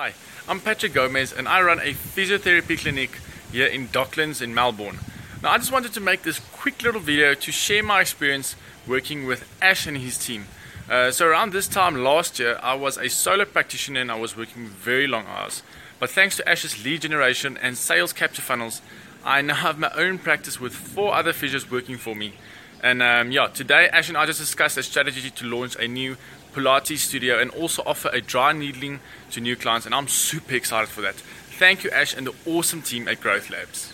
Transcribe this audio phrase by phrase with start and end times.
[0.00, 0.14] Hi,
[0.46, 3.18] I'm Patrick Gomes and I run a physiotherapy clinic
[3.50, 5.00] here in Docklands in Melbourne.
[5.42, 8.54] Now, I just wanted to make this quick little video to share my experience
[8.86, 10.46] working with Ash and his team.
[10.88, 14.36] Uh, so, around this time last year, I was a solo practitioner and I was
[14.36, 15.64] working very long hours.
[15.98, 18.80] But thanks to Ash's lead generation and sales capture funnels,
[19.24, 22.34] I now have my own practice with four other physios working for me.
[22.82, 26.16] And um, yeah, today Ash and I just discussed a strategy to launch a new
[26.54, 29.00] Pilates studio and also offer a dry needling
[29.32, 29.86] to new clients.
[29.86, 31.14] And I'm super excited for that.
[31.14, 33.92] Thank you, Ash, and the awesome team at Growth Labs.